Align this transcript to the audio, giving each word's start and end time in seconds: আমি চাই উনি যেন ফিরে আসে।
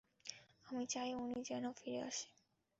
আমি 0.67 0.83
চাই 0.85 1.09
উনি 1.15 1.39
যেন 1.45 1.65
ফিরে 1.71 1.99
আসে। 2.01 2.27